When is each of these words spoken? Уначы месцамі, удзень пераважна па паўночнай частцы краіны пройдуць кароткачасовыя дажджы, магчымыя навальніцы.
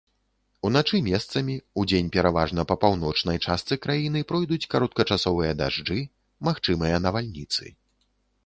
Уначы 0.67 0.99
месцамі, 1.07 1.57
удзень 1.81 2.09
пераважна 2.15 2.65
па 2.71 2.77
паўночнай 2.85 3.37
частцы 3.45 3.73
краіны 3.83 4.19
пройдуць 4.31 4.69
кароткачасовыя 4.75 5.51
дажджы, 5.61 5.99
магчымыя 6.49 6.95
навальніцы. 7.09 7.63